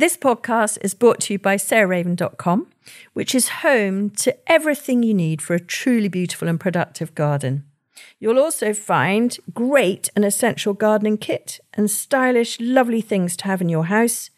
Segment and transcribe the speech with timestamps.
[0.00, 2.68] This podcast is brought to you by sarahraven.com,
[3.12, 7.64] which is home to everything you need for a truly beautiful and productive garden.
[8.18, 13.68] You'll also find great and essential gardening kit and stylish, lovely things to have in
[13.68, 14.30] your house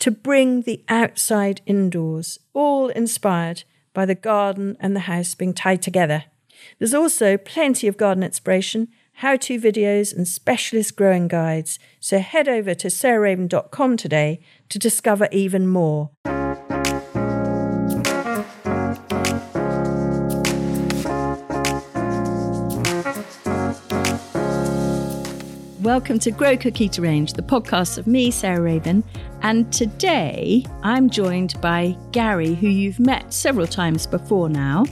[0.00, 3.62] to bring the outside indoors, all inspired
[3.94, 6.24] by the garden and the house being tied together.
[6.78, 8.88] There's also plenty of garden inspiration,
[9.18, 11.80] how to videos, and specialist growing guides.
[11.98, 16.10] So head over to sarahraven.com today to discover even more.
[25.80, 29.02] Welcome to Grow Cook Eat Arrange, the podcast of me, Sarah Raven.
[29.42, 34.84] And today I'm joined by Gary, who you've met several times before now.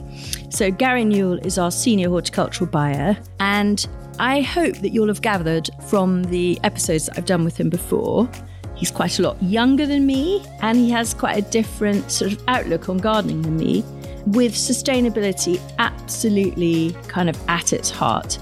[0.49, 3.15] So, Gary Newell is our senior horticultural buyer.
[3.39, 3.87] And
[4.19, 8.27] I hope that you'll have gathered from the episodes that I've done with him before.
[8.75, 12.43] He's quite a lot younger than me, and he has quite a different sort of
[12.47, 13.83] outlook on gardening than me,
[14.27, 18.39] with sustainability absolutely kind of at its heart.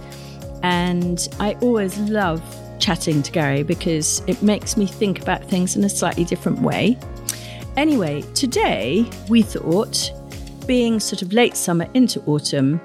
[0.63, 2.41] And I always love
[2.79, 6.97] chatting to Gary because it makes me think about things in a slightly different way.
[7.77, 10.11] Anyway, today we thought,
[10.65, 12.79] being sort of late summer into autumn,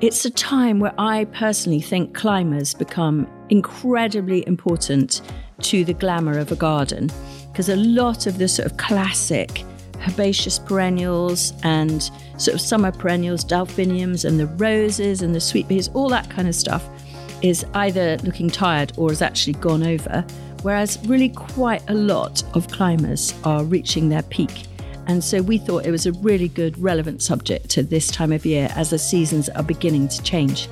[0.00, 5.22] it's a time where I personally think climbers become incredibly important
[5.60, 7.10] to the glamour of a garden
[7.50, 9.64] because a lot of the sort of classic
[10.08, 15.88] herbaceous perennials and sort of summer perennials, delphiniums and the roses and the sweet peas,
[15.94, 16.88] all that kind of stuff
[17.42, 20.24] is either looking tired or has actually gone over,
[20.62, 24.66] whereas really quite a lot of climbers are reaching their peak.
[25.06, 28.46] And so we thought it was a really good, relevant subject to this time of
[28.46, 30.68] year as the seasons are beginning to change.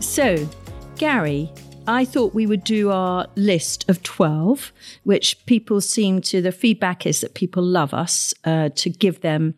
[0.00, 0.48] So,
[0.96, 1.52] Gary,
[1.86, 4.72] I thought we would do our list of 12,
[5.04, 9.54] which people seem to, the feedback is that people love us uh, to give them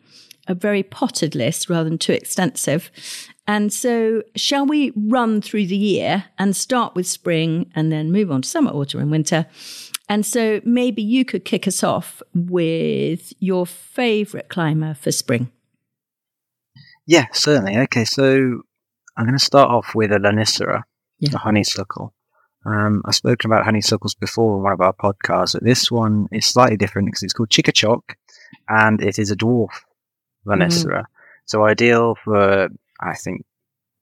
[0.47, 2.91] a very potted list rather than too extensive.
[3.45, 8.31] And so, shall we run through the year and start with spring and then move
[8.31, 9.47] on to summer, autumn, and winter?
[10.07, 15.51] And so, maybe you could kick us off with your favorite climber for spring.
[17.05, 17.77] Yeah, certainly.
[17.79, 18.61] Okay, so
[19.17, 20.83] I'm going to start off with a Lonicera,
[21.19, 21.31] yeah.
[21.33, 22.13] a honeysuckle.
[22.65, 26.45] Um, I've spoken about honeysuckles before in one of our podcasts, but this one is
[26.45, 28.15] slightly different because it's called Chic et Choc
[28.69, 29.71] and it is a dwarf
[30.47, 31.01] Lonicera.
[31.01, 31.05] Mm.
[31.45, 32.69] So ideal for
[32.99, 33.45] I think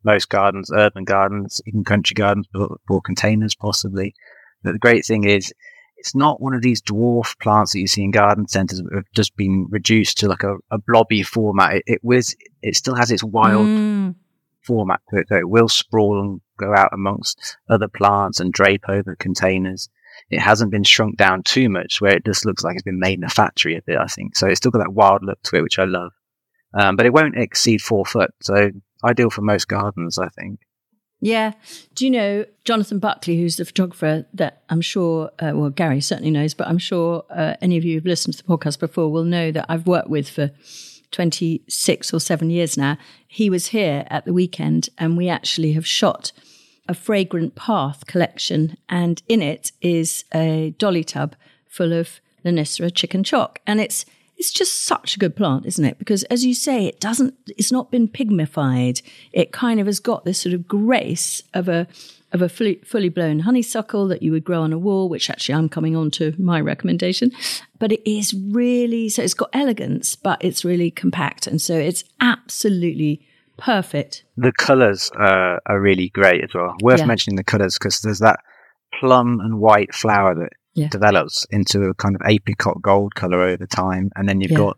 [0.04, 2.48] most gardens, urban gardens, even country gardens,
[2.88, 4.16] for containers possibly.
[4.64, 5.54] But the great thing is,
[5.98, 9.12] it's not one of these dwarf plants that you see in garden centres that have
[9.14, 11.76] just been reduced to like a, a blobby format.
[11.76, 14.16] It, it was, it still has its wild mm.
[14.66, 18.86] format to it, so it will sprawl and go out amongst other plants and drape
[18.90, 19.90] over containers.
[20.32, 23.20] It hasn't been shrunk down too much, where it just looks like it's been made
[23.20, 23.98] in a factory a bit.
[23.98, 24.48] I think so.
[24.48, 26.14] It's still got that wild look to it, which I love.
[26.74, 28.72] Um, but it won't exceed four foot, so
[29.04, 30.60] ideal for most gardens, I think.
[31.22, 31.54] Yeah.
[31.94, 36.32] Do you know Jonathan Buckley, who's the photographer that I'm sure, uh, well, Gary certainly
[36.32, 39.24] knows, but I'm sure uh, any of you who've listened to the podcast before will
[39.24, 40.50] know that I've worked with for
[41.12, 42.98] 26 or seven years now.
[43.28, 46.32] He was here at the weekend and we actually have shot
[46.88, 48.78] a fragrant path collection.
[48.90, 51.36] And in it is a dolly tub
[51.68, 53.60] full of Lonicera Chic et Choc.
[53.68, 54.06] And it's
[54.42, 56.00] it's just such a good plant, isn't it?
[56.00, 59.04] Because as you say, it doesn't, it's not been pygmified.
[59.32, 61.86] It kind of has got this sort of grace of a,
[62.32, 65.54] of a fully, fully blown honeysuckle that you would grow on a wall, which actually
[65.54, 67.32] I'm coming on to my recommendation.
[67.78, 71.46] But it is really, so it's got elegance, but it's really compact.
[71.46, 73.22] And so it's absolutely
[73.60, 74.24] perfect.
[74.38, 76.74] The colours uh, are really great as well.
[76.82, 77.06] Worth yeah.
[77.06, 78.40] mentioning the colours because there's that
[79.00, 80.88] plum and white flower that yeah.
[80.90, 84.12] develops into a kind of apricot gold color over time.
[84.16, 84.58] And then you've yeah.
[84.58, 84.78] got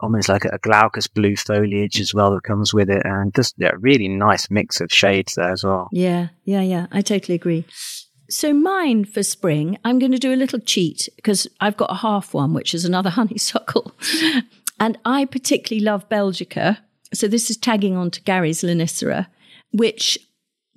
[0.00, 3.02] almost like a, glaucous blue foliage as well that comes with it.
[3.04, 5.88] And just yeah, really nice mix of shades there as well.
[5.92, 6.86] Yeah, yeah, yeah.
[6.92, 7.64] I totally agree.
[8.30, 11.96] So mine for spring, I'm going to do a little cheat because I've got a
[11.96, 13.92] half one, which is another honeysuckle.
[14.80, 16.78] and I particularly love Belgica.
[17.12, 19.28] So this is tagging on to Gary's Lonicera,
[19.72, 20.18] which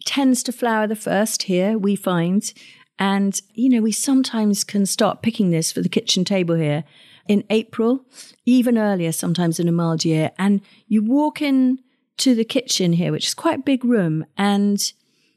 [0.06, 2.54] tends to flower the first here, we find.
[3.00, 6.84] And, you know, we sometimes can start picking this for the kitchen table here
[7.28, 8.06] in April,
[8.46, 10.32] even earlier, sometimes in a mild year.
[10.38, 11.80] And you walk in
[12.18, 14.92] to the kitchen here, which is quite a big room, and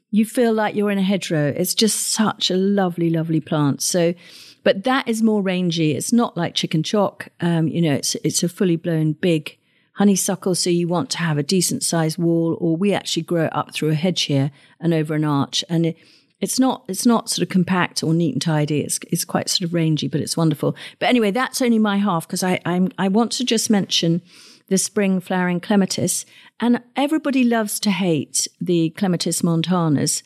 [0.09, 1.53] you feel like you're in a hedgerow.
[1.55, 3.81] It's just such a lovely, lovely plant.
[3.81, 4.13] So,
[4.63, 5.95] but that is more rangy.
[5.95, 7.29] It's not like Chic et Choc.
[7.39, 9.57] Um, you know, it's it's a fully blown big
[9.93, 10.55] honeysuckle.
[10.55, 13.73] So you want to have a decent sized wall, or we actually grow it up
[13.73, 15.97] through a hedge here and over an arch, and it,
[16.41, 18.81] It's not it's not sort of compact or neat and tidy.
[18.81, 20.75] It's it's quite sort of rangy, but it's wonderful.
[20.99, 24.21] But anyway, that's only my half because I I'm, I want to just mention
[24.67, 26.25] the spring flowering clematis,
[26.59, 30.23] and everybody loves to hate the clematis montanas.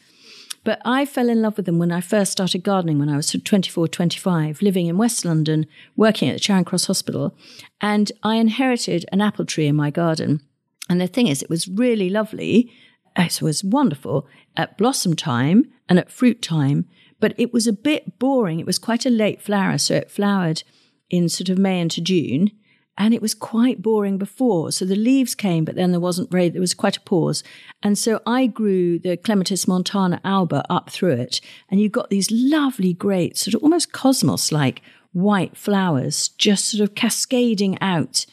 [0.66, 3.30] But I fell in love with them when I first started gardening when I was
[3.30, 7.36] 24, 25, living in West London, working at the Charing Cross Hospital.
[7.82, 10.42] And I inherited an apple tree in my garden.
[10.90, 12.72] And the thing is, it was really lovely.
[13.18, 14.28] It was wonderful
[14.58, 16.86] at blossom time and at fruit time,
[17.20, 18.60] but it was a bit boring.
[18.60, 20.64] It was quite a late flower, so it flowered
[21.10, 22.52] in sort of May into June
[22.98, 24.72] and it was quite boring before.
[24.72, 27.44] So the leaves came, but then there wasn't there was quite a pause.
[27.84, 31.42] And so I grew the Clematis montana alba up through it.
[31.70, 34.82] And you got these lovely, great, sort of almost cosmos like
[35.12, 38.26] white flowers just sort of cascading out.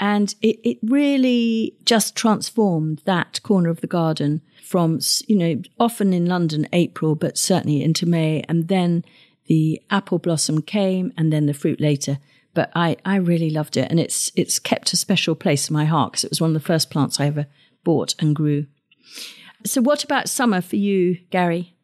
[0.00, 6.12] And it, it really just transformed that corner of the garden from, you know, often
[6.12, 8.42] in London, April, but certainly into May.
[8.48, 9.04] And then
[9.46, 12.18] the apple blossom came and then the fruit later
[12.54, 13.90] but I, I really loved it.
[13.90, 16.54] And it's, it's kept a special place in my heart because it was one of
[16.54, 17.46] the first plants I ever
[17.84, 18.66] bought and grew.
[19.64, 21.74] So, what about summer for you, Gary?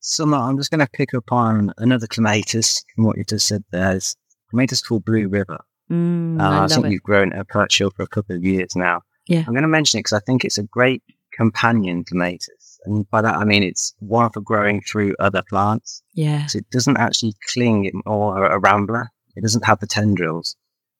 [0.00, 3.64] Summer, I'm just going to pick up on another clematis from what you just said
[3.70, 3.96] there.
[3.96, 4.16] It's
[4.50, 5.58] clematis called Blue River.
[5.90, 6.92] Mm, uh, I, I think it.
[6.92, 9.02] you've grown a perch for a couple of years now.
[9.26, 9.44] Yeah.
[9.46, 11.02] I'm going to mention it because I think it's a great
[11.32, 12.80] companion clematis.
[12.84, 16.02] And by that, I mean it's one for growing through other plants.
[16.14, 16.46] Yeah.
[16.46, 19.08] So it doesn't actually cling or a rambler.
[19.36, 20.56] It doesn't have the tendrils,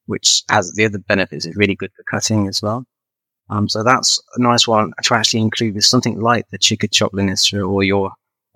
[0.06, 1.44] which has the other benefits.
[1.44, 2.84] It's really good for cutting as well.
[3.50, 6.92] Um, so that's a nice one to actually include with something like the Chic et
[6.92, 8.12] Choc Lonicera or your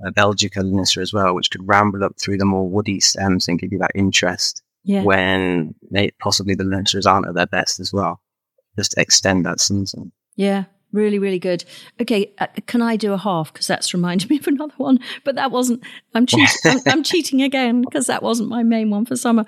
[0.07, 3.59] uh, Belgica Lonicera as well, which could ramble up through the more woody stems and
[3.59, 5.03] give you that interest yeah.
[5.03, 8.21] when they, possibly the Loniceras aren't at their best as well.
[8.77, 10.13] Just extend that season.
[10.37, 11.65] Yeah, Really, really good.
[12.03, 15.37] Okay, uh, can I do a half because that's reminded me of another one, but
[15.37, 15.83] that wasn't.
[16.15, 19.45] I'm, cheat, I'm, I'm cheating again because that wasn't my main one for summer.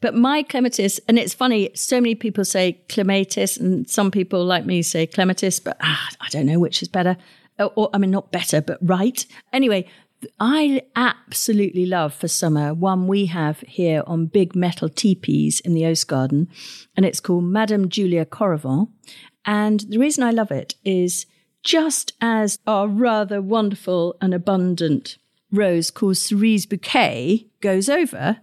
[0.00, 1.70] But my clematis, and it's funny.
[1.74, 6.28] So many people say clematis, and some people like me say clematis, but ah, I
[6.28, 7.16] don't know which is better.
[7.58, 9.24] Or, or I mean, not better, but right.
[9.52, 9.88] Anyway,
[10.38, 15.86] I absolutely love for summer one we have here on big metal teepees in the
[15.86, 16.48] Oast Garden,
[16.96, 18.88] and it's called Madame Julia Correvon.
[19.44, 21.26] And the reason I love it is
[21.62, 25.16] just as our rather wonderful and abundant
[25.50, 28.38] rose called Cerise Bouquet goes over,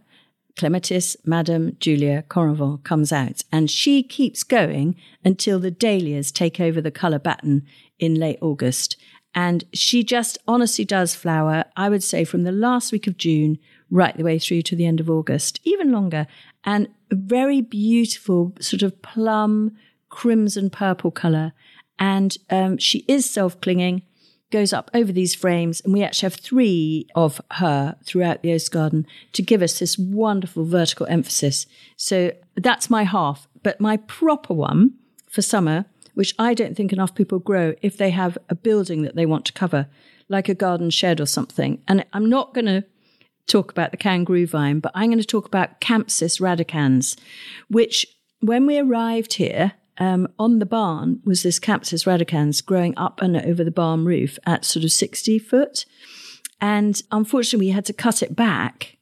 [0.58, 6.82] Clematis Madame Julia Correvon comes out, and she keeps going until the dahlias take over
[6.82, 7.64] the colour baton
[8.00, 8.98] in late August.
[9.34, 13.60] And she just honestly does flower, I would say, from the last week of June
[13.90, 16.28] right the way through to the end of August, even longer.
[16.64, 19.78] And a very beautiful, sort of plum,
[20.10, 21.54] crimson purple color.
[22.00, 24.04] And um, she is self clinging,
[24.50, 25.82] goes up over these frames.
[25.82, 29.98] And we actually have three of her throughout the Oast Garden to give us this
[29.98, 31.68] wonderful vertical emphasis.
[31.98, 33.48] So that's my half.
[33.64, 34.94] But my proper one
[35.30, 39.16] for summer, which I don't think enough people grow if they have a building that
[39.16, 39.88] they want to cover,
[40.30, 41.82] like a garden shed or something.
[41.88, 42.84] And I'm not going to
[43.48, 47.18] talk about the kangaroo vine, but I'm going to talk about Campsis radicans,
[47.70, 48.06] which
[48.40, 53.38] when we arrived here, um, on the barn was this Campsis radicans growing up and
[53.38, 55.86] over the barn roof at sort of 60 foot.
[56.60, 58.98] And unfortunately, we had to cut it back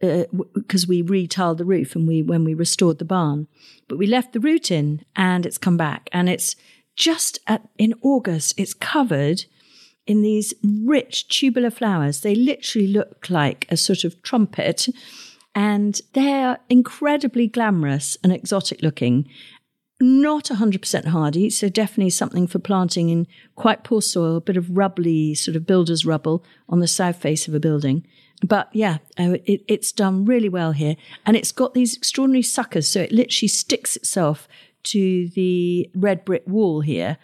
[0.00, 3.46] because uh, we retiled the roof and we when we restored the barn.
[3.88, 6.08] But we left the root in and it's come back.
[6.12, 6.56] And it's
[6.96, 9.44] just at, in August, it's covered
[10.06, 12.20] in these rich tubular flowers.
[12.20, 14.88] They literally look like a sort of trumpet
[15.54, 19.28] and they're incredibly glamorous and exotic looking
[20.00, 24.76] not 100% hardy, so definitely something for planting in quite poor soil, a bit of
[24.76, 28.06] rubbly sort of builder's rubble on the south face of a building.
[28.42, 30.96] But yeah, it, it's done really well here.
[31.26, 34.48] And it's got these extraordinary suckers, so it literally sticks itself
[34.84, 37.18] to the red brick wall here.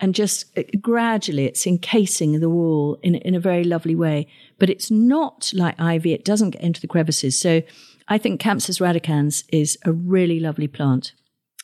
[0.00, 4.26] And just uh, gradually it's encasing the wall in, in a very lovely way.
[4.58, 7.38] But it's not like ivy, it doesn't get into the crevices.
[7.38, 7.62] So
[8.08, 11.12] I think Campsis radicans is a really lovely plant.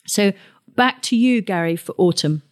[0.05, 0.33] So
[0.75, 2.43] back to you, Gary, for autumn.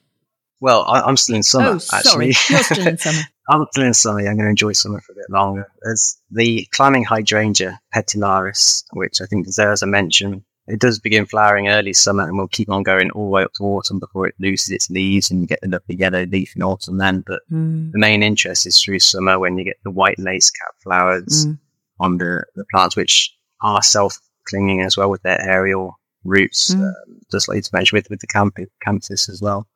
[0.59, 1.75] Well, I, am still in summer.
[1.75, 2.25] Oh, sorry, actually.
[2.49, 3.21] you're still in summer.
[3.49, 4.19] I'm in summer.
[4.19, 5.71] I'm going to enjoy summer for a bit longer.
[5.81, 10.43] There's the climbing hydrangea petiolaris, which I think deserves a mention.
[10.67, 13.53] It does begin flowering early summer and will keep on going all the way up
[13.53, 16.63] to autumn before it loses its leaves and you get the lovely yellow leaf in
[16.63, 17.23] autumn then.
[17.25, 17.89] But mm.
[17.93, 21.57] the main interest is through summer when you get the white lace cap flowers mm.
[22.01, 26.81] on the, the plants, which are self clinging as well with their aerial roots, mm.
[26.81, 29.67] um, just like to mention with, with the camp- Campsis as well.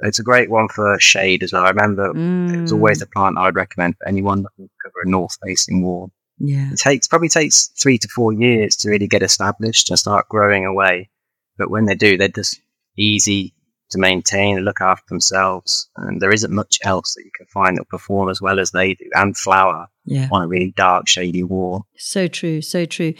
[0.00, 1.64] It's a great one for shade as well.
[1.64, 2.54] I remember mm.
[2.54, 3.02] it was always mm.
[3.02, 6.10] a plant I would recommend for anyone looking to cover a north facing wall.
[6.38, 6.70] Yeah.
[6.72, 10.64] It takes probably takes three to four years to really get established and start growing
[10.64, 11.10] away.
[11.56, 12.60] But when they do, they're just
[12.96, 13.54] easy
[13.90, 15.88] to maintain and look after themselves.
[15.96, 18.70] And there isn't much else that you can find that will perform as well as
[18.70, 20.28] they do and flower yeah.
[20.30, 21.86] on a really dark, shady wall.
[21.96, 23.14] So true, so true.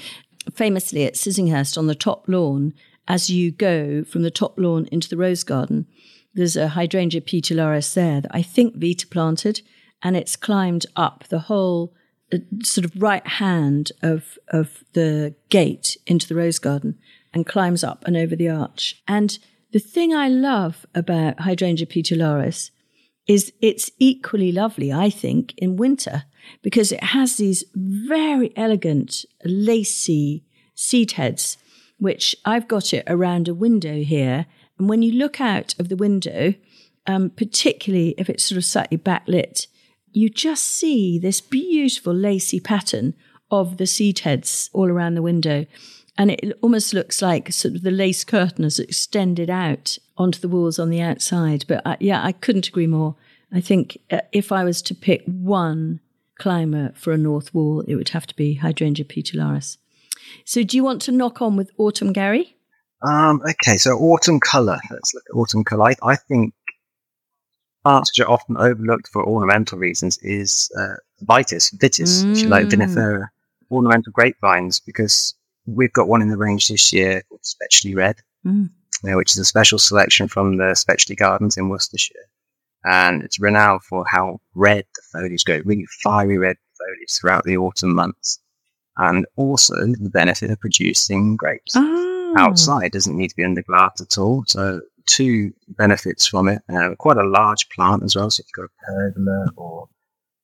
[0.55, 2.75] Famously at Sissinghurst on the top lawn,
[3.07, 5.87] as you go from the top lawn into the rose garden,
[6.35, 9.63] there's a hydrangea petiolaris there that I think Vita planted,
[10.03, 11.95] and it's climbed up the whole
[12.33, 16.99] uh, sort of right hand of of the gate into the rose garden
[17.33, 19.03] and climbs up and over the arch.
[19.07, 19.39] And
[19.73, 22.71] the thing I love about hydrangea petiolaris
[23.27, 26.25] is it's equally lovely, I think, in winter
[26.63, 30.45] because it has these very elegant, lacy
[30.75, 31.59] seed heads,
[31.99, 34.47] which I've got it around a window here.
[34.79, 36.55] And when you look out of the window,
[37.07, 39.67] um, particularly if it's sort of slightly backlit,
[40.13, 43.15] you just see this beautiful lacy pattern
[43.51, 45.67] of the seed heads all around the window.
[46.17, 50.49] And it almost looks like sort of the lace curtain has extended out onto the
[50.49, 51.65] walls on the outside.
[51.69, 53.15] But I, yeah, I couldn't agree more.
[53.53, 56.01] I think uh, if I was to pick one
[56.39, 59.79] climber for a north wall, it would have to be Hydrangea petiolaris.
[60.45, 62.57] So, do you want to knock on with autumn, Gary?
[63.03, 64.79] Um, okay, so autumn colour.
[64.91, 65.91] Let's look at autumn colour.
[65.91, 66.55] I, I think
[67.85, 72.33] plants which are often overlooked for ornamental reasons is uh, vitis, vitis, mm.
[72.33, 73.29] if you like, vinifera,
[73.71, 75.35] ornamental grapevines, because
[75.67, 77.45] we've got one in the range this year called
[77.95, 78.69] Red, mm.
[79.05, 82.17] uh, which is a special selection from the Spetchley Gardens in Worcestershire.
[82.85, 87.57] And it's renowned for how red the foliage goes, really fiery red foliage throughout the
[87.57, 88.41] autumn months.
[88.97, 91.75] And also the benefit of producing grapes.
[91.77, 92.18] Oh.
[92.37, 94.45] Outside doesn't need to be under glass at all.
[94.47, 96.63] So two benefits from it.
[96.73, 98.31] Uh, quite a large plant as well.
[98.31, 99.89] So if you've got a pergola or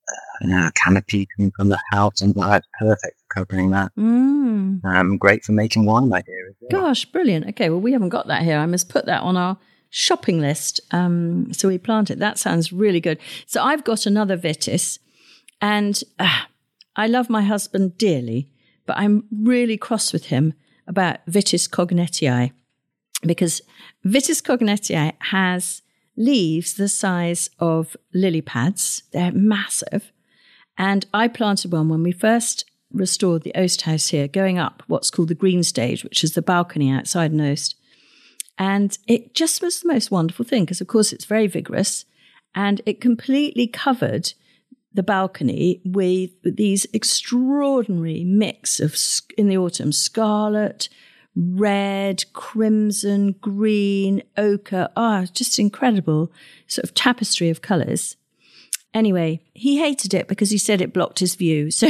[0.08, 3.92] uh, you know, a canopy coming from the house, and that's perfect for covering that.
[3.98, 4.84] Mm.
[4.84, 6.54] Um, great for making wine, I hear.
[6.60, 6.82] Well.
[6.82, 7.48] Gosh, brilliant.
[7.48, 8.58] Okay, well, we haven't got that here.
[8.58, 9.56] I must put that on our
[9.90, 10.80] shopping list.
[10.90, 12.18] Um, so we plant it.
[12.18, 13.18] That sounds really good.
[13.46, 14.98] So I've got another vitis,
[15.60, 16.42] and uh,
[16.96, 18.50] I love my husband dearly,
[18.86, 20.54] but I'm really cross with him
[20.86, 22.52] about Vitis coignetiae
[23.22, 23.60] because
[24.04, 25.82] Vitis coignetiae has
[26.16, 29.02] leaves the size of lily pads.
[29.12, 30.12] They're massive.
[30.78, 35.10] And I planted one when we first restored the Oast House here, going up what's
[35.10, 37.74] called the green stage, which is the balcony outside an Oast.
[38.56, 42.04] And it just was the most wonderful thing because, of course, it's very vigorous
[42.54, 44.32] and it completely covered
[44.94, 48.96] the balcony with these extraordinary mix of,
[49.36, 50.88] in the autumn, scarlet,
[51.36, 54.88] red, crimson, green, ochre.
[54.96, 56.30] Ah, oh, just incredible
[56.68, 58.16] sort of tapestry of colours.
[58.92, 61.70] Anyway, he hated it because he said it blocked his view.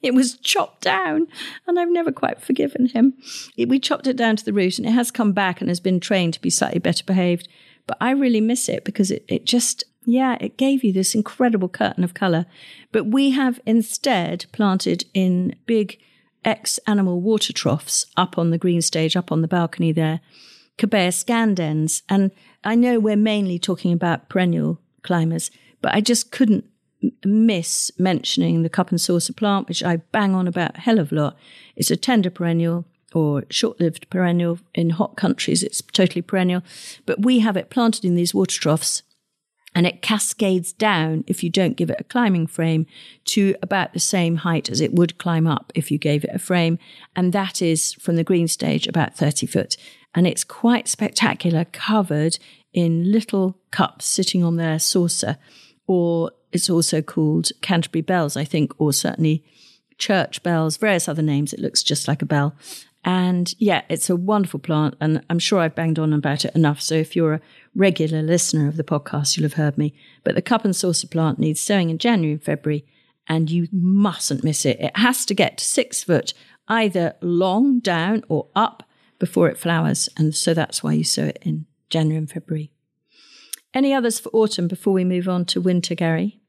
[0.00, 1.26] So it was chopped down,
[1.66, 3.14] and I've never quite forgiven him.
[3.56, 5.80] It, we chopped it down to the root, and it has come back and has
[5.80, 7.48] been trained to be slightly better behaved.
[7.88, 11.68] But I really miss it because it, it just, yeah, it gave you this incredible
[11.68, 12.46] curtain of colour.
[12.92, 15.98] But we have instead planted in big
[16.46, 20.20] ex animal water troughs up on the green stage, up on the balcony there,
[20.78, 22.02] Cobaea scandens.
[22.08, 22.30] And
[22.64, 25.50] I know we're mainly talking about perennial climbers,
[25.82, 26.64] but I just couldn't
[27.22, 31.12] miss mentioning the cup and saucer plant, which I bang on about a hell of
[31.12, 31.36] a lot.
[31.76, 34.58] It's a tender perennial or short lived perennial.
[34.74, 36.62] In hot countries, it's totally perennial.
[37.04, 39.02] But we have it planted in these water troughs
[39.74, 42.86] and it cascades down if you don't give it a climbing frame
[43.26, 46.38] to about the same height as it would climb up if you gave it a
[46.38, 46.78] frame.
[47.14, 49.76] And that is from the green stage about 30 foot.
[50.14, 52.38] And it's quite spectacular, covered
[52.72, 55.36] in little cups sitting on their saucer.
[55.86, 59.44] Or it's also called Canterbury bells, I think, or certainly
[59.98, 61.52] church bells, various other names.
[61.52, 62.54] It looks just like a bell.
[63.08, 64.94] And yeah, it's a wonderful plant.
[65.00, 66.78] And I'm sure I've banged on about it enough.
[66.82, 67.40] So if you're a
[67.74, 69.94] regular listener of the podcast, you'll have heard me.
[70.24, 72.84] But the cup and saucer plant needs sowing in January and February,
[73.26, 74.78] and you mustn't miss it.
[74.78, 76.34] It has to get six foot,
[76.68, 78.82] either long down or up
[79.18, 80.10] before it flowers.
[80.18, 82.70] And so that's why you sow it in January and February.
[83.72, 86.42] Any others for autumn before we move on to winter, Gary?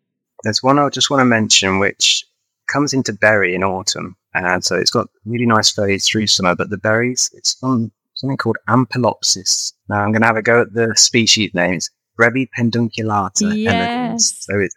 [0.43, 2.25] There's one I just want to mention which
[2.67, 4.17] comes into berry in autumn.
[4.33, 8.37] And so it's got really nice foliage through summer, but the berries, it's on something
[8.37, 9.73] called Ampelopsis.
[9.87, 11.89] Now I'm going to have a go at the species names.
[12.19, 13.73] Brevi pedunculata yes.
[13.73, 14.37] elegans.
[14.39, 14.75] So it's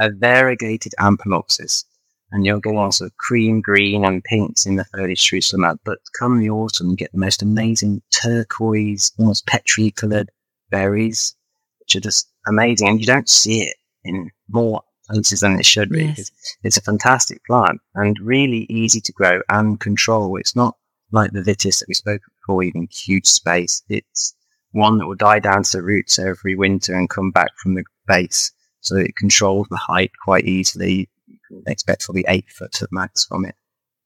[0.00, 1.84] a variegated Ampelopsis.
[2.30, 5.76] And you'll get lots of cream, green, and pinks in the foliage through summer.
[5.84, 10.30] But come the autumn, you get the most amazing turquoise, almost petri coloured
[10.70, 11.36] berries.
[11.84, 12.88] which are just amazing.
[12.88, 16.06] And you don't see it in more places than it should be.
[16.06, 16.30] Yes.
[16.62, 20.36] It's a fantastic plant and really easy to grow and control.
[20.36, 20.76] It's not
[21.12, 23.82] like the vitis that we spoke before, even huge space.
[23.88, 24.34] It's
[24.72, 27.84] one that will die down to the roots every winter and come back from the
[28.06, 28.52] base.
[28.80, 31.08] So it controls the height quite easily.
[31.26, 33.54] You can expect probably eight foot at max from it.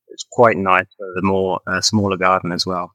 [0.09, 2.93] It's quite nice for the more uh, smaller garden as well.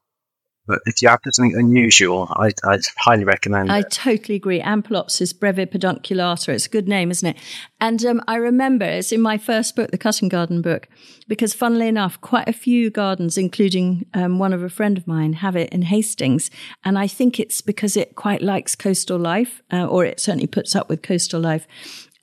[0.66, 3.92] But if you're after something unusual, I, I highly recommend I it.
[3.92, 4.62] totally agree.
[4.62, 6.50] Ampelopsis brevipedunculata.
[6.50, 7.38] It's a good name, isn't it?
[7.82, 10.88] And um, I remember it's in my first book, the Cutting Garden book,
[11.28, 15.34] because funnily enough, quite a few gardens, including um, one of a friend of mine,
[15.34, 16.50] have it in Hastings.
[16.86, 20.76] And I think it's because it quite likes coastal life, uh, or it certainly puts
[20.76, 21.68] up with coastal life.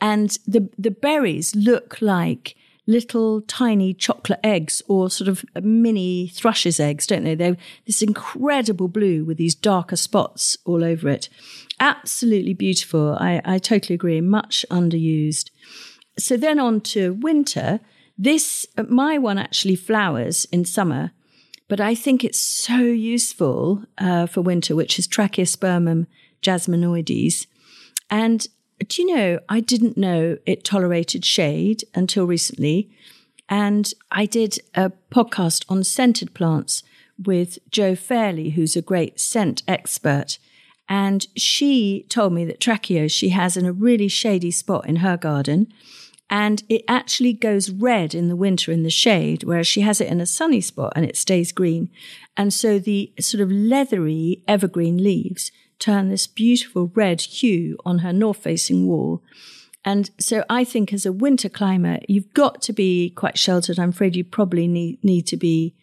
[0.01, 2.57] And the, the berries look like
[2.91, 7.37] little tiny chocolate eggs or sort of mini thrush's eggs, don't they?
[7.37, 7.57] They're
[7.87, 11.29] this incredible blue with these darker spots all over it.
[11.79, 13.17] Absolutely beautiful.
[13.19, 14.21] I, I totally agree.
[14.21, 15.51] Much underused.
[16.19, 17.81] So then on to winter.
[18.19, 21.13] This, my one actually flowers in summer,
[21.69, 26.07] but I think it's so useful uh, for winter, which is Trachelospermum
[26.43, 27.47] jasminoides.
[28.11, 28.47] And
[28.87, 32.91] do you know, I didn't know it tolerated shade until recently.
[33.49, 36.83] And I did a podcast on scented plants
[37.23, 40.39] with Jo Fairley, who's a great scent expert.
[40.89, 45.17] And she told me that Tracheo she has in a really shady spot in her
[45.17, 45.73] garden.
[46.31, 50.09] And it actually goes red in the winter in the shade, whereas she has it
[50.09, 51.91] in a sunny spot and it stays green.
[52.37, 58.13] And so the sort of leathery evergreen leaves turn this beautiful red hue on her
[58.13, 59.23] north facing wall.
[59.85, 63.79] And so I think as a winter climber, you've got to be quite sheltered.
[63.79, 65.75] I'm afraid you probably need, need to be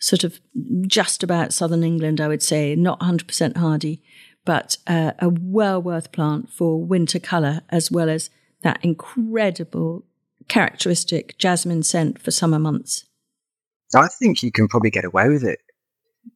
[0.00, 0.40] sort of
[0.86, 4.02] just about southern England, I would say, not 100% hardy,
[4.44, 8.30] but uh, a well worth plant for winter colour as well as
[8.62, 10.04] that incredible
[10.48, 13.04] characteristic jasmine scent for summer months.
[13.94, 15.58] I think you can probably get away with it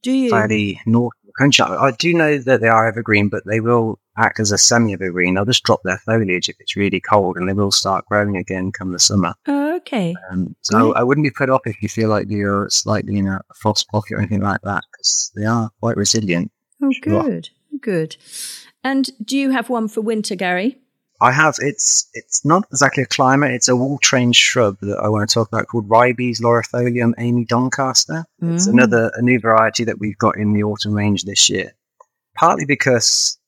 [0.03, 0.31] Do you?
[0.31, 1.65] fairly north country.
[1.65, 5.35] I I do know that they are evergreen, but they will act as a semi-evergreen.
[5.35, 8.71] They'll just drop their foliage if it's really cold, and they will start growing again
[8.73, 9.35] come the summer.
[9.47, 10.15] Oh, okay.
[10.31, 11.01] Um, so Right.
[11.01, 14.15] I wouldn't be put off if you feel like you're slightly in a frost pocket
[14.15, 16.51] or anything like that, because they are quite resilient.
[16.83, 17.23] Oh, Sure.
[17.25, 17.49] good.
[17.81, 18.17] Good.
[18.85, 20.79] And do you have one for winter, Gary?
[21.25, 25.27] I have it's it's not exactly a climber, it's a wall-trained shrub that I want
[25.27, 28.27] to talk about called Ribes laurifolium Amy Doncaster.
[28.43, 28.73] It's Mm.
[28.73, 31.73] another a new variety that we've got in the autumn range this year.
[32.37, 33.39] Partly because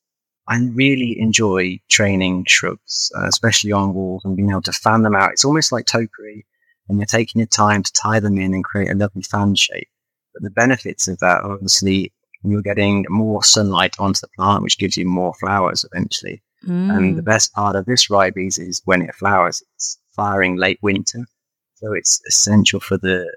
[0.48, 5.14] I really enjoy training shrubs, uh, especially on walls, and being able to fan them
[5.14, 5.32] out.
[5.32, 6.46] It's almost like topiary,
[6.88, 9.88] and you're taking your time to tie them in and create a lovely fan shape.
[10.32, 12.12] But the benefits of that, are obviously,
[12.42, 16.42] you're getting more sunlight onto the plant, which gives you more flowers eventually.
[16.62, 17.26] And the Mm.
[17.26, 21.26] best part of this ribes is when it flowers, it's flowering late winter.
[21.74, 23.34] So it's essential for the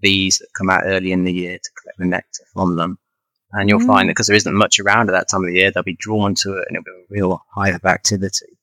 [0.00, 2.98] bees that come out early in the year to collect the nectar from them.
[3.52, 5.70] And you'll find that because there isn't much around at that time of the year,
[5.70, 8.58] they'll be drawn to it and it'll be a real hive of activity.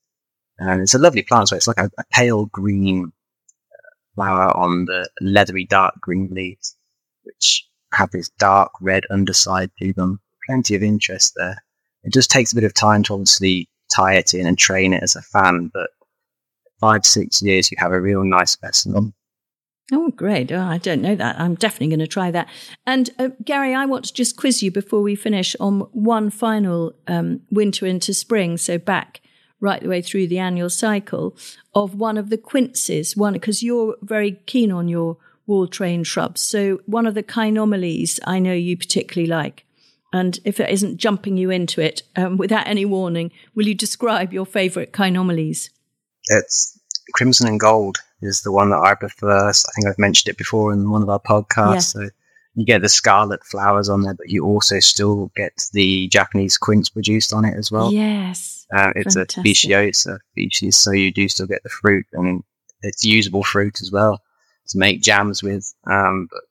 [0.59, 1.49] And it's a lovely plant.
[1.49, 3.11] So it's like a, a pale green
[3.71, 6.75] uh, flower on the leathery dark green leaves,
[7.23, 10.21] which have this dark red underside to them.
[10.47, 11.63] Plenty of interest there.
[12.05, 15.03] It just takes a bit of time to obviously tie it in and train it
[15.03, 15.89] as a fan, but
[16.79, 19.13] five, six years, you have a real nice specimen.
[19.91, 20.51] Oh, great.
[20.51, 21.39] Oh, I don't know that.
[21.39, 22.49] I'm definitely going to try that.
[22.87, 26.95] And uh, Gary, I want to just quiz you before we finish on one final
[27.07, 28.57] um, winter into spring.
[28.57, 29.21] So back
[29.59, 31.37] right the way through the annual cycle
[31.73, 36.41] of one of the quinces, one, because you're very keen on your wall trained shrubs.
[36.41, 39.65] So one of the chaenomeles I know you particularly like.
[40.15, 44.31] And if it isn't jumping you into it um, without any warning, will you describe
[44.31, 45.69] your favorite chaenomeles?
[46.27, 46.79] It's
[47.13, 49.49] crimson and gold is the one that I prefer.
[49.49, 51.73] I think I've mentioned it before in one of our podcasts.
[51.73, 51.79] Yeah.
[51.79, 52.09] So
[52.53, 56.87] you get the scarlet flowers on there, but you also still get the Japanese quince
[56.89, 57.91] produced on it as well.
[57.91, 58.65] yes.
[58.73, 59.45] Uh, it's Fantastic.
[59.45, 62.41] a speciosa species, so you do still get the fruit, and
[62.83, 64.21] it's usable fruit as well
[64.69, 65.73] to make jams with.
[65.85, 66.41] Um, but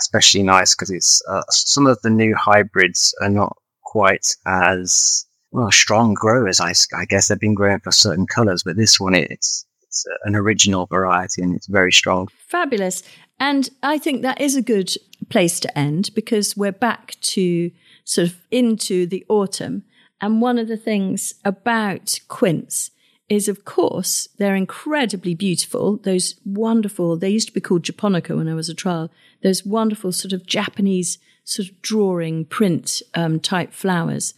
[0.00, 5.70] especially nice because it's uh, some of the new hybrids are not quite as well
[5.70, 6.60] strong growers.
[6.60, 10.86] I guess they've been growing for certain colours, but this one it's it's an original
[10.86, 12.28] variety and it's very strong.
[12.46, 13.02] Fabulous.
[13.40, 14.94] And I think that is a good
[15.30, 17.70] place to end because we're back to
[18.04, 19.84] sort of into the autumn.
[20.20, 22.90] And one of the things about quince
[23.30, 25.96] is, of course, they're incredibly beautiful.
[25.96, 29.10] Those wonderful, they used to be called japonica when I was a child,
[29.42, 34.34] those wonderful sort of Japanese sort of drawing print um, type flowers.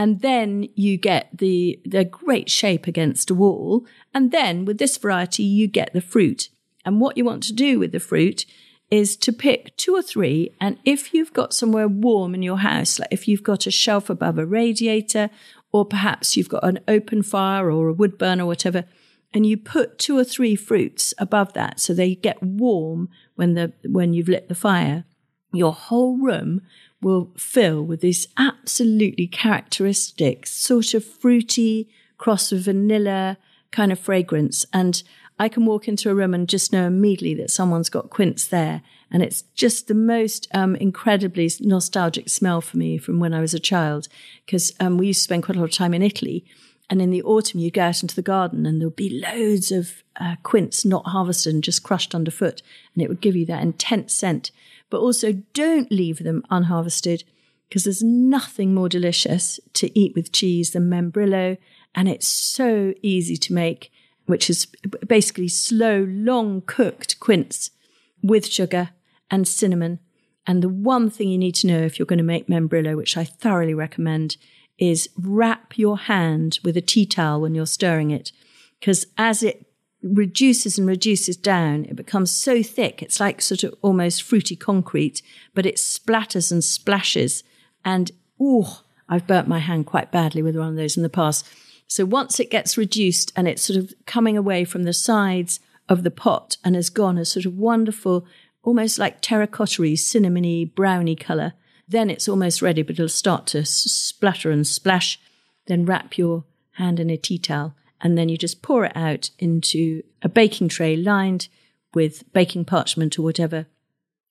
[0.00, 4.96] and then you get the the great shape against a wall and then with this
[4.96, 6.48] variety you get the fruit
[6.86, 8.46] and what you want to do with the fruit
[8.90, 12.98] is to pick two or three and if you've got somewhere warm in your house
[12.98, 15.28] like if you've got a shelf above a radiator
[15.72, 18.84] or perhaps you've got an open fire or a wood burner or whatever
[19.32, 23.72] and you put two or three fruits above that so they get warm when the
[23.84, 25.04] when you've lit the fire
[25.52, 26.60] your whole room
[27.02, 33.38] will fill with this absolutely characteristic sort of fruity cross vanilla
[33.70, 34.66] kind of fragrance.
[34.72, 35.02] And
[35.40, 38.82] I can walk into a room and just know immediately that someone's got quince there.
[39.10, 43.54] And it's just the most um, incredibly nostalgic smell for me from when I was
[43.54, 44.06] a child,
[44.46, 46.44] because um, we used to spend quite a lot of time in Italy.
[46.88, 50.02] And in the autumn, you go out into the garden and there'll be loads of
[50.20, 52.62] uh, quince not harvested and just crushed underfoot.
[52.94, 54.50] And it would give you that intense scent
[54.90, 57.24] but also don't leave them unharvested
[57.68, 61.56] because there's nothing more delicious to eat with cheese than membrillo.
[61.94, 63.92] And it's so easy to make,
[64.26, 64.66] which is
[65.06, 67.70] basically slow, long cooked quince
[68.22, 68.90] with sugar
[69.30, 69.98] and cinnamon.
[70.46, 73.16] And the one thing you need to know if you're going to make membrillo, which
[73.16, 74.36] I thoroughly recommend,
[74.78, 78.32] is wrap your hand with a tea towel when you're stirring it.
[78.78, 79.66] Because as it
[80.02, 81.84] reduces and reduces down.
[81.84, 83.02] It becomes so thick.
[83.02, 85.22] It's like sort of almost fruity concrete,
[85.54, 87.44] but it splatters and splashes.
[87.84, 91.46] And, oh, I've burnt my hand quite badly with one of those in the past.
[91.90, 96.04] So once it gets reduced and it's sort of coming away from the sides of
[96.04, 98.24] the pot and has gone a sort of wonderful,
[98.62, 101.54] almost like terracotta cinnamony, browny colour,
[101.88, 105.18] then it's almost ready, but it'll start to splatter and splash.
[105.66, 109.30] Then wrap your hand in a tea towel and then you just pour it out
[109.40, 111.48] into a baking tray lined
[111.92, 113.66] with baking parchment or whatever,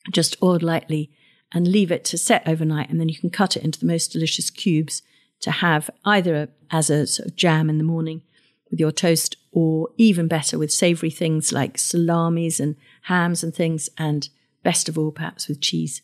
[0.10, 1.12] just oiled lightly,
[1.54, 2.89] and leave it to set overnight.
[2.89, 5.02] And then you can cut it into the most delicious cubes
[5.41, 8.21] to have either as a sort of jam in the morning
[8.69, 13.89] with your toast, or even better with savory things like salamis and hams and things,
[13.97, 14.30] and
[14.63, 16.04] best of all, perhaps with cheese.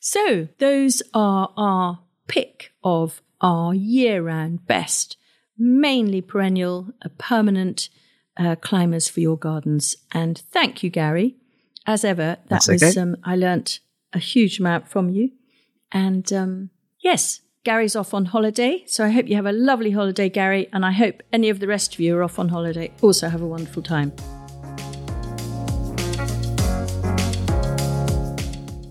[0.00, 5.16] So those are our pick of our year round best
[5.58, 7.88] mainly perennial, uh, permanent
[8.36, 9.96] uh, climbers for your gardens.
[10.12, 11.36] And thank you, Gary.
[11.86, 13.00] As ever, that That's was okay.
[13.00, 13.80] um, I learnt
[14.12, 15.30] a huge amount from you.
[15.90, 18.82] And um, yes, Gary's off on holiday.
[18.86, 20.68] So I hope you have a lovely holiday, Gary.
[20.72, 22.90] And I hope any of the rest of you are off on holiday.
[23.02, 24.10] Also, have a wonderful time.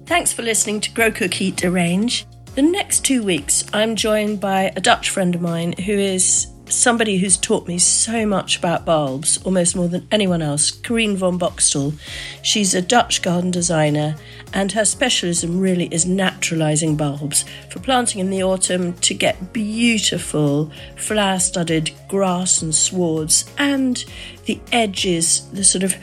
[0.05, 2.25] Thanks for listening to Grow Cook Eat Arrange.
[2.55, 7.17] The next two weeks, I'm joined by a Dutch friend of mine who is somebody
[7.17, 11.93] who's taught me so much about bulbs, almost more than anyone else, Corine van Boxtel.
[12.41, 14.15] She's a Dutch garden designer,
[14.53, 20.71] and her specialism really is naturalizing bulbs for planting in the autumn to get beautiful
[20.95, 24.03] flower studded grass and swards, and
[24.45, 25.95] the edges, the sort of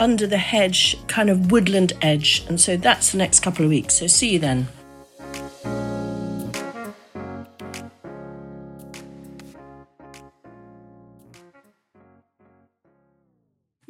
[0.00, 2.44] under the hedge kind of woodland edge.
[2.48, 3.94] And so that's the next couple of weeks.
[3.94, 4.68] So see you then.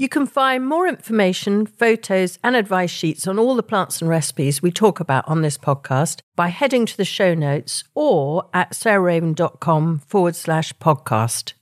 [0.00, 4.62] You can find more information, photos, and advice sheets on all the plants and recipes
[4.62, 9.98] we talk about on this podcast by heading to the show notes or at sarahraven.com
[10.06, 11.54] forward slash podcast.